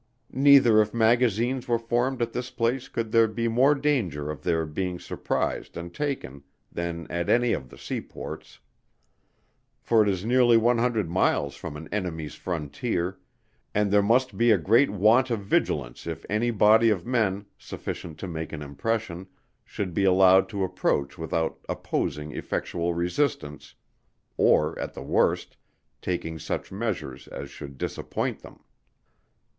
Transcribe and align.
Neither 0.33 0.81
if 0.81 0.95
magazines 0.95 1.67
were 1.67 1.77
formed 1.77 2.23
at 2.23 2.33
this 2.33 2.49
place 2.49 2.87
could 2.87 3.11
there 3.11 3.27
be 3.27 3.47
more 3.47 3.75
danger 3.75 4.31
of 4.31 4.41
their 4.41 4.65
being 4.65 4.99
surprised 4.99 5.77
and 5.77 5.93
taken, 5.93 6.41
than 6.71 7.05
at 7.11 7.29
any 7.29 7.53
of 7.53 7.69
the 7.69 7.77
sea 7.77 8.01
ports; 8.01 8.57
for 9.79 10.01
it 10.01 10.09
is 10.09 10.25
nearly 10.25 10.57
one 10.57 10.79
hundred 10.79 11.07
miles 11.07 11.55
from 11.55 11.77
an 11.77 11.87
enemy's 11.91 12.33
frontier, 12.33 13.19
and 13.75 13.91
there 13.91 14.01
must 14.01 14.39
be 14.39 14.49
a 14.49 14.57
great 14.57 14.89
want 14.89 15.29
of 15.29 15.41
vigilance 15.41 16.07
if 16.07 16.25
any 16.31 16.49
body 16.49 16.89
of 16.89 17.05
men, 17.05 17.45
sufficient 17.59 18.17
to 18.17 18.27
make 18.27 18.51
an 18.51 18.63
impression, 18.63 19.27
should 19.63 19.93
be 19.93 20.03
allowed 20.03 20.49
to 20.49 20.63
approach 20.63 21.19
without 21.19 21.59
opposing 21.69 22.31
effectual 22.31 22.95
resistance, 22.95 23.75
or 24.35 24.79
at 24.79 24.95
the 24.95 25.03
worst, 25.03 25.57
taking 26.01 26.39
such 26.39 26.71
measures 26.71 27.27
as 27.27 27.51
should 27.51 27.77
disappoint 27.77 28.39
them. 28.41 28.61